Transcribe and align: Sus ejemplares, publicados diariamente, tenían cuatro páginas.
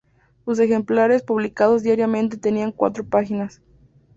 Sus 0.45 0.57
ejemplares, 0.57 1.21
publicados 1.21 1.83
diariamente, 1.83 2.35
tenían 2.35 2.71
cuatro 2.71 3.05
páginas. 3.05 3.61